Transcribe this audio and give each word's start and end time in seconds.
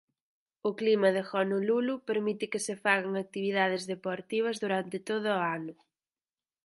O 0.69 0.71
clima 0.79 1.09
de 1.15 1.21
Honolulu 1.31 1.95
permite 2.09 2.45
que 2.51 2.63
se 2.65 2.75
fagan 2.83 3.13
actividades 3.15 3.83
deportivas 3.93 4.57
durante 4.63 4.97
todo 5.09 5.27
o 5.35 5.39
ano. 5.57 5.73